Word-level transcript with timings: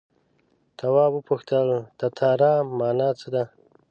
تواب 0.77 1.11
وپوښتل 1.15 1.67
تتارا 1.99 2.51
مانا 2.77 3.09
څه 3.19 3.27
ده. 3.33 3.43